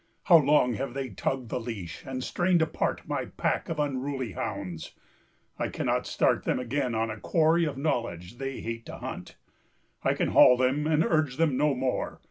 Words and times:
How 0.23 0.37
long 0.37 0.73
have 0.73 0.95
they 0.95 1.09
tugged 1.11 1.49
the 1.49 1.59
leash, 1.59 2.03
and 2.07 2.23
strained 2.23 2.63
apart 2.63 3.07
My 3.07 3.25
pack 3.25 3.69
of 3.69 3.77
unruly 3.77 4.31
hounds: 4.31 4.95
I 5.59 5.67
cannot 5.67 6.07
start 6.07 6.43
Them 6.43 6.57
again 6.57 6.95
on 6.95 7.11
a 7.11 7.19
quarry 7.19 7.65
of 7.65 7.77
knowledge 7.77 8.39
they 8.39 8.61
hate 8.61 8.87
to 8.87 8.97
hunt, 8.97 9.35
I 10.01 10.15
can 10.15 10.29
haul 10.29 10.57
them 10.57 10.87
and 10.87 11.03
urge 11.05 11.37
them 11.37 11.55
no 11.55 11.75
more. 11.75 12.19